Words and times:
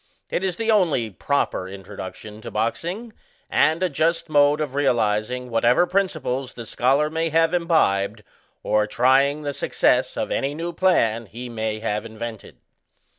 It 0.31 0.43
is 0.43 0.55
the 0.57 0.71
only 0.71 1.11
proper 1.11 1.67
introduction 1.69 2.41
to 2.41 2.49
boxing, 2.49 3.13
and 3.51 3.83
a 3.83 3.87
just 3.87 4.29
mode 4.29 4.59
of 4.59 4.73
realizing 4.73 5.51
whatever 5.51 5.85
prinpiples 5.85 6.55
the 6.55 6.65
scholar 6.65 7.07
may 7.11 7.29
have 7.29 7.53
imbibed, 7.53 8.23
or 8.63 8.87
trying 8.87 9.43
the 9.43 9.53
success 9.53 10.17
of 10.17 10.31
any 10.31 10.55
new 10.55 10.73
plan 10.73 11.27
he 11.27 11.49
may 11.49 11.81
have 11.81 12.03
invented. 12.03 12.57